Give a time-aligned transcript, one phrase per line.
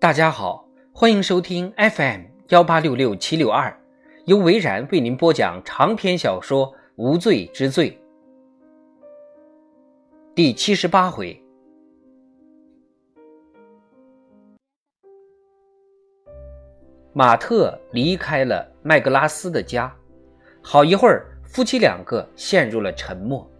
[0.00, 3.74] 大家好，欢迎收听 FM 幺八六六七六二，
[4.26, 6.66] 由维然为您播讲长篇小说
[6.96, 7.90] 《无罪之罪》
[10.34, 11.42] 第七十八回。
[17.14, 19.90] 马特离开了麦格拉斯的家，
[20.62, 23.50] 好一会儿，夫妻两个陷入了沉默。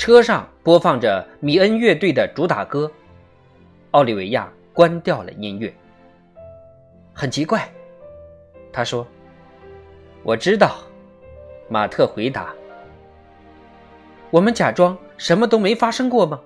[0.00, 2.90] 车上播放着米恩乐队的主打歌，
[3.90, 4.50] 奥利维亚。
[4.72, 5.70] 关掉了音乐。
[7.12, 7.70] 很奇怪，
[8.72, 9.06] 他说
[10.24, 10.78] ：“我知道。”
[11.68, 12.50] 马特回答
[14.30, 16.40] ：“我们假装什么都没发生过吗？”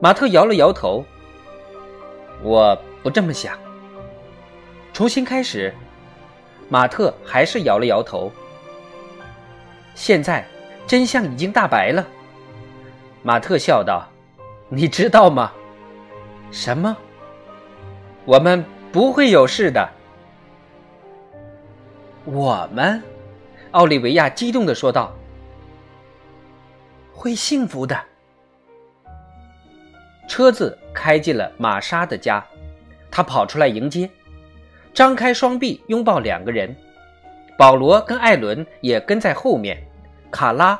[0.00, 1.04] 马特摇了摇头
[2.42, 3.58] ：“我不这么想。”
[4.94, 5.74] 重新开始，
[6.70, 8.32] 马特还是摇了摇头。
[9.94, 10.46] 现在
[10.86, 12.08] 真相已经大白了，
[13.22, 14.08] 马特笑道
[14.68, 15.52] ：“你知道吗？
[16.50, 16.96] 什么？”
[18.24, 19.88] 我们不会有事的。
[22.24, 23.02] 我们，
[23.70, 25.14] 奥利维亚激动的说道
[27.12, 27.98] ：“会幸福的。”
[30.28, 32.44] 车子开进了玛莎的家，
[33.10, 34.10] 他跑出来迎接，
[34.92, 36.76] 张开双臂拥抱两个人。
[37.56, 39.82] 保罗跟艾伦也跟在后面，
[40.30, 40.78] 卡拉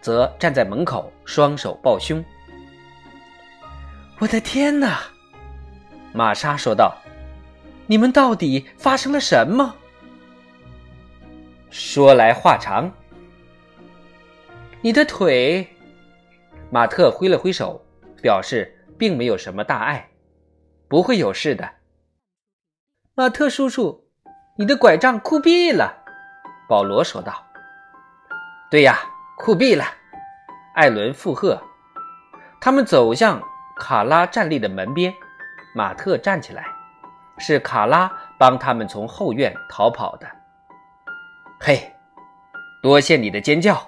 [0.00, 2.24] 则站在门口，双手抱胸。
[4.18, 5.00] 我的天哪！
[6.12, 6.96] 玛莎说道
[7.86, 9.76] ：“你们到底发生了什么？”
[11.70, 12.90] 说来话长。
[14.80, 15.68] 你的腿，
[16.70, 17.84] 马特挥了挥手，
[18.22, 20.08] 表示并没有什么大碍，
[20.88, 21.68] 不会有事的。
[23.14, 24.08] 马特叔叔，
[24.56, 26.04] 你的拐杖酷毙了，
[26.68, 27.44] 保罗说道。
[28.70, 28.98] “对呀，
[29.38, 29.84] 酷毙了。”
[30.74, 31.60] 艾伦附和。
[32.60, 33.40] 他们走向
[33.78, 35.14] 卡拉站立的门边。
[35.74, 36.64] 马特站起来，
[37.38, 40.26] 是卡拉帮他们从后院逃跑的。
[41.60, 41.92] 嘿，
[42.82, 43.80] 多谢你的尖叫！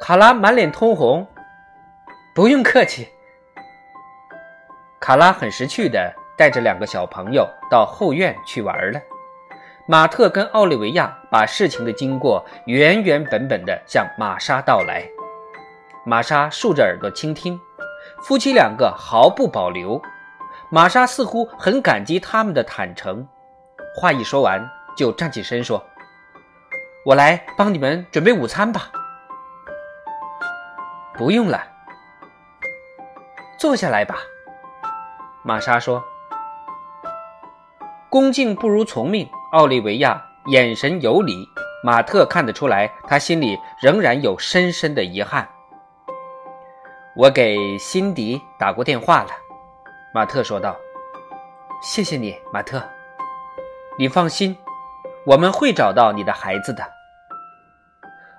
[0.00, 1.24] 卡拉满脸通红。
[2.34, 3.08] 不用客气。
[5.00, 9.00] 卡拉很识趣的带着两个小朋友到后院去玩了。
[9.90, 15.02] 马特跟奥利维亚把事情的经过原原本本的向玛莎道来。
[16.04, 17.58] 玛莎竖着耳朵倾听，
[18.22, 19.98] 夫妻两个毫不保留。
[20.70, 23.26] 玛莎似乎很感激他们的坦诚，
[23.96, 24.62] 话一说完，
[24.94, 25.82] 就站起身说
[27.06, 28.90] ：“我来帮你们准备午餐吧。
[31.16, 31.62] ”“不用了，
[33.58, 34.18] 坐下来吧。”
[35.42, 36.04] 玛莎说。
[38.10, 41.48] 恭敬不如从命，奥利维亚眼神游离，
[41.82, 45.48] 马特看得出来，他心里仍然有深深的遗憾。
[47.16, 49.30] 我给辛迪打过电话了。
[50.12, 50.76] 马特说道
[51.82, 52.82] ：“谢谢你，马特。
[53.98, 54.54] 你放心，
[55.24, 56.84] 我们会找到你的孩子的。”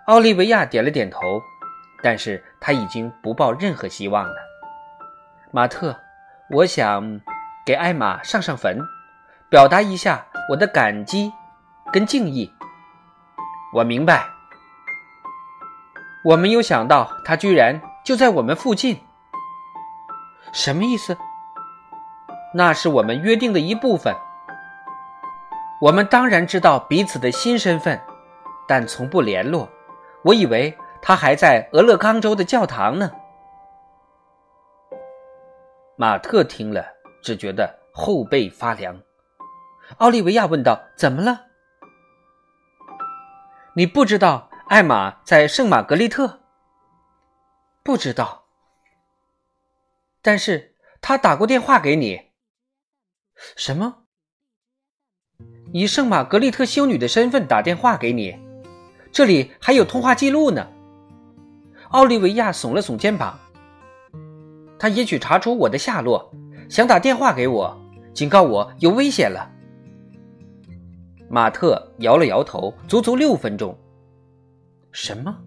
[0.06, 1.42] 奥利维亚点了点头，
[2.04, 4.36] 但是他已经不抱任何希望了。
[5.50, 5.96] 马特，
[6.52, 7.20] 我想
[7.66, 8.80] 给艾玛上上坟，
[9.50, 11.32] 表达一下我的感激
[11.94, 12.52] 跟敬意。
[13.72, 14.28] 我明白。
[16.26, 19.00] 我没有想到他居然就在我们附近。
[20.52, 21.16] 什么意思？
[22.56, 24.16] 那是我们约定的一部分。
[25.80, 28.02] 我们当然知道彼此的新身份，
[28.68, 29.70] 但从不联络。
[30.24, 33.12] 我以为他还在俄勒冈州的教堂呢。
[35.96, 36.84] 马特听了，
[37.22, 39.00] 只觉得后背发凉。
[39.98, 41.48] 奥利维亚问道：“怎么了？
[43.74, 46.40] 你不知道艾玛在圣玛格丽特？
[47.84, 48.46] 不知道。
[50.22, 52.30] 但是他打过电话给你。”
[53.58, 54.04] 什么？
[55.74, 58.38] 以圣玛格丽特修女的身份打电话给你，
[59.12, 60.68] 这里还有通话记录呢。
[61.90, 63.40] 奥利维亚耸了耸肩膀。
[64.78, 66.32] 他也许查出我的下落，
[66.70, 67.78] 想打电话给我，
[68.14, 69.50] 警告我有危险了。
[71.30, 73.78] 马特摇了摇头，足足六分钟。
[74.92, 75.38] 什么？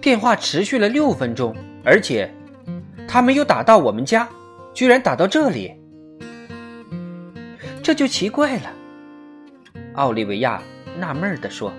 [0.00, 2.32] 电话持续了六分钟，而且
[3.08, 4.28] 他没有打到我们家。
[4.72, 5.72] 居然打到这里，
[7.82, 8.72] 这就奇怪了。
[9.94, 10.60] 奥利维亚
[10.98, 11.72] 纳闷的说：“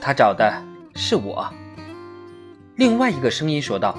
[0.00, 0.52] 他找的
[0.94, 1.48] 是我。”
[2.74, 3.96] 另外一个声音说道。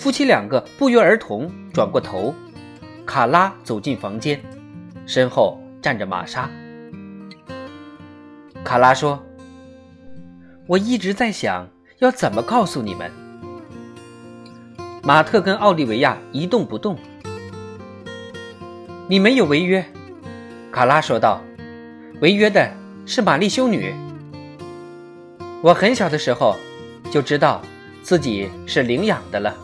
[0.00, 2.34] 夫妻两个不约而同转过头，
[3.04, 4.40] 卡拉走进房间，
[5.04, 6.48] 身后站着玛莎。
[8.64, 9.22] 卡拉说
[10.66, 11.68] ：“我一直在想
[11.98, 13.10] 要怎么告诉你们。”
[15.04, 16.96] 马特跟奥利维亚一动不动。
[19.06, 19.84] 你没有违约，
[20.72, 21.42] 卡拉说道。
[22.22, 22.72] 违约的
[23.04, 23.94] 是玛丽修女。
[25.60, 26.56] 我很小的时候
[27.10, 27.60] 就知道
[28.02, 29.54] 自己是领养的了。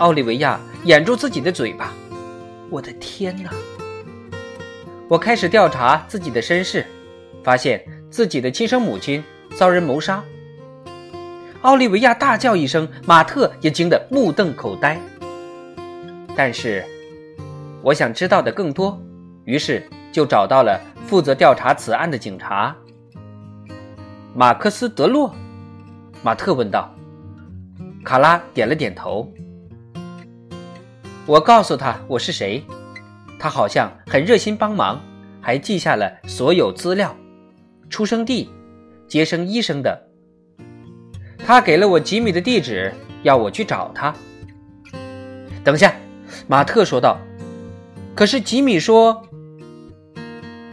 [0.00, 1.92] 奥利维亚掩住自己的嘴巴。
[2.70, 3.50] 我的天哪！
[5.08, 6.86] 我开始调查自己的身世，
[7.44, 9.22] 发现自己的亲生母亲
[9.54, 10.24] 遭人谋杀。
[11.60, 14.98] 奥利维亚大叫一声，马特也惊得目瞪口呆。
[16.34, 16.82] 但是，
[17.82, 18.98] 我想知道的更多，
[19.44, 22.74] 于是就找到了负责调查此案的警察
[24.34, 25.34] 马克思·德洛。
[26.22, 26.90] 马特问道。
[28.02, 29.30] 卡拉点了点头。
[31.26, 32.64] 我告诉他我是谁，
[33.38, 35.00] 他好像很热心帮忙，
[35.40, 37.14] 还记下了所有资料，
[37.88, 38.50] 出生地、
[39.06, 40.08] 接生医生的。
[41.38, 44.14] 他给了我吉米的地址，要我去找他。
[45.62, 45.94] 等下，
[46.48, 47.18] 马特说道。
[48.14, 49.22] 可是吉米说，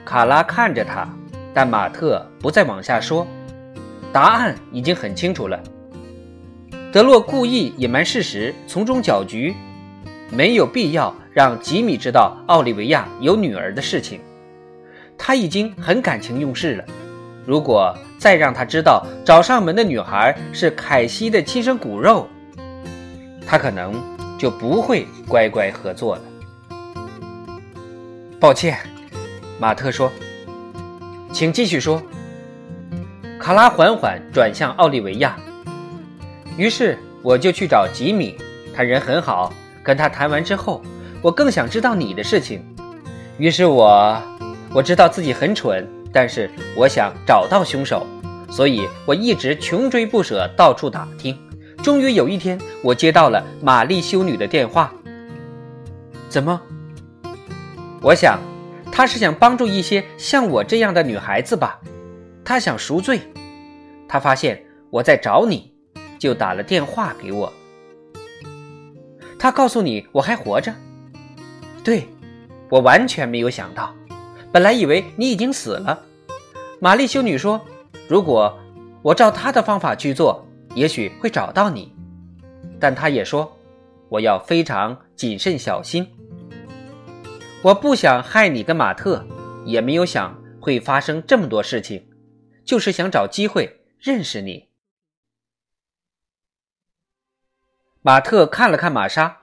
[0.03, 1.07] 卡拉看着他，
[1.53, 3.27] 但马特不再往下说。
[4.13, 5.61] 答案已经很清楚了。
[6.91, 9.53] 德洛故意隐瞒事实，从中搅局，
[10.31, 14.19] 没有必要让吉米知道奥利维亚有女儿的事情。
[15.17, 16.85] 他已经很感情用事了。
[17.45, 22.27] 如果再让他知道找上门的女孩是凯西的亲生骨肉，
[23.47, 23.93] 他可能
[24.37, 26.21] 就不会乖乖合作了。
[28.39, 28.77] 抱歉，
[29.59, 30.11] 马特说，
[31.31, 32.01] 请继续说。
[33.39, 35.37] 卡拉缓缓转向奥利维亚。
[36.57, 38.35] 于是我就去找吉米，
[38.75, 39.53] 他人很好。
[39.87, 40.81] 跟他谈完之后，
[41.21, 42.61] 我更想知道你的事情。
[43.37, 44.21] 于是我，
[44.73, 45.87] 我知道自己很蠢。
[46.11, 48.05] 但是我想找到凶手，
[48.49, 51.37] 所以我一直穷追不舍，到处打听。
[51.81, 54.91] 终于有一天，我接到了玛丽修女的电话。
[56.27, 56.59] 怎么？
[58.01, 58.41] 我想，
[58.91, 61.79] 她是想帮助一些像我这样的女孩子吧。
[62.43, 63.21] 她想赎罪。
[64.05, 65.71] 她发现我在找你，
[66.19, 67.53] 就打了电话给我。
[69.39, 70.73] 他告诉你我还活着。
[71.83, 72.07] 对，
[72.69, 73.93] 我完全没有想到。
[74.51, 76.01] 本来以为你已经死了，
[76.79, 77.59] 玛丽修女说
[78.07, 78.57] ：“如果
[79.01, 81.93] 我照他的方法去做，也许会找到你。”
[82.79, 83.51] 但她也说
[84.09, 86.07] ：“我要非常谨慎小心。
[87.61, 89.25] 我不想害你跟马特，
[89.65, 92.05] 也没有想会发生这么多事情，
[92.63, 94.66] 就是想找机会认识你。”
[98.07, 99.39] 马特看了看玛莎，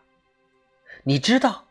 [1.02, 1.66] 你知道。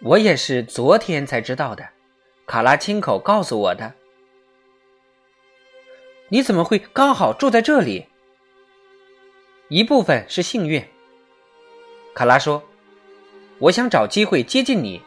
[0.00, 1.86] 我也是昨天才知道的，
[2.46, 3.92] 卡拉亲口告诉我的。
[6.30, 8.06] 你怎么会刚好住在这里？
[9.68, 10.82] 一部分是幸运。
[12.14, 12.62] 卡拉说
[13.60, 15.02] ：“我想找机会接近你。”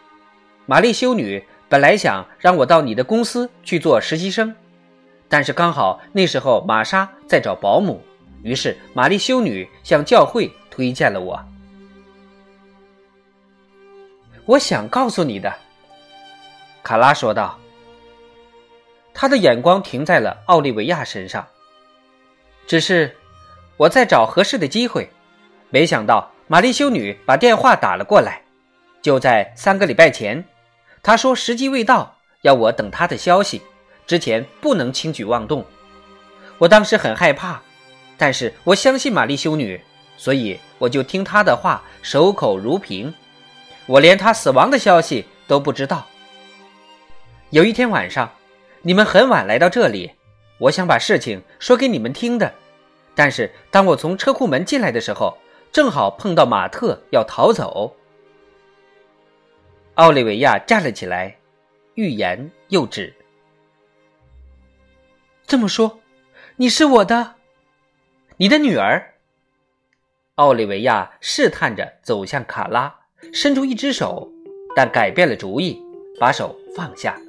[0.67, 4.55] 玛丽修女本来想让我到你的公司去做实习生，
[5.27, 8.03] 但是刚好那时候玛莎在找保姆，
[8.47, 11.37] 于是玛丽修女向教会推荐了我。
[14.45, 15.53] 我想告诉你的，
[16.81, 17.59] 卡拉说道。
[19.13, 21.45] 他的眼光停在了奥利维亚身上。
[22.65, 23.13] 只是
[23.75, 25.09] 我在找合适的机会，
[25.69, 28.41] 没想到玛丽修女把电话打了过来。
[29.01, 30.41] 就在三个礼拜前，
[31.03, 33.61] 她说时机未到，要我等她的消息，
[34.05, 35.65] 之前不能轻举妄动。
[36.59, 37.61] 我当时很害怕，
[38.17, 39.79] 但是我相信玛丽修女，
[40.17, 43.13] 所以我就听她的话，守口如瓶。
[43.85, 46.05] 我连她死亡的消息都不知道。
[47.51, 48.29] 有一天晚上，
[48.81, 50.11] 你们很晚来到这里，
[50.57, 52.53] 我想把事情说给你们听的。
[53.15, 55.37] 但是当我从车库门进来的时候，
[55.71, 57.95] 正好碰到马特要逃走。
[59.95, 61.37] 奥利维亚站了起来，
[61.95, 63.13] 欲言又止。
[65.47, 65.99] 这么说，
[66.57, 67.35] 你是我的，
[68.39, 69.03] 你的女儿？
[70.35, 72.93] 奥利维亚试探着走向卡拉。
[73.33, 74.31] 伸出一只手，
[74.75, 75.81] 但改变了主意，
[76.19, 77.19] 把手放下。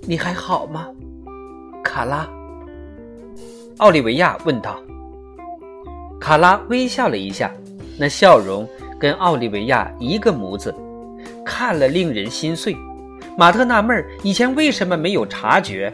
[0.00, 0.92] 你还好吗，
[1.84, 2.28] 卡拉？
[3.78, 4.82] 奥利维亚问道。
[6.20, 7.54] 卡拉微笑了一下，
[7.96, 8.68] 那笑容
[8.98, 10.74] 跟奥利维亚一个模子，
[11.46, 12.76] 看了令人心碎。
[13.38, 15.92] 马特纳闷儿以前为什么没有察觉。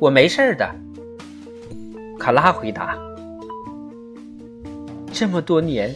[0.00, 0.74] 我没事的，
[2.20, 2.96] 卡拉回答。
[5.12, 5.92] 这么多年，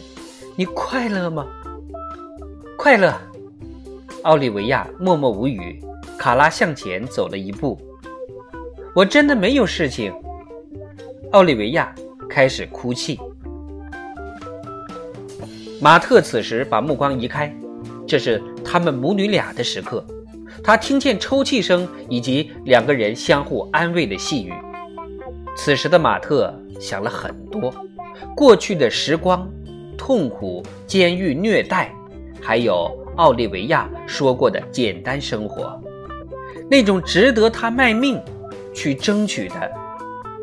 [0.57, 1.47] 你快乐吗？
[2.77, 3.13] 快乐，
[4.23, 5.81] 奥利维亚默默无语，
[6.17, 7.79] 卡拉向前走了一步。
[8.93, 10.13] 我真的没有事情。
[11.31, 11.95] 奥利维亚
[12.29, 13.17] 开始哭泣。
[15.79, 17.55] 马特此时把目光移开，
[18.05, 20.05] 这是他们母女俩的时刻。
[20.61, 24.53] 他听见抽泣声以及两个人相互安慰的细语。
[25.55, 27.73] 此时的马特想了很多，
[28.35, 29.49] 过去的时光、
[29.97, 31.93] 痛苦、监狱、虐待，
[32.41, 35.79] 还有奥利维亚说过的简单生活，
[36.69, 38.19] 那种值得他卖命
[38.73, 39.71] 去争取的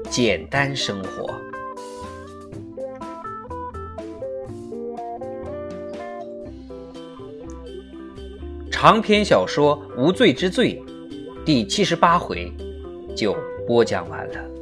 [0.08, 1.34] 简单生活。
[8.82, 10.82] 长篇小说《无罪之罪》
[11.44, 12.50] 第七十八回
[13.14, 14.59] 就播讲完了。